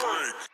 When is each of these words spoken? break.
break. 0.00 0.50